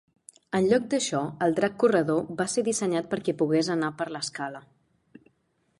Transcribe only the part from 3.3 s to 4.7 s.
pogués anar per l'escala.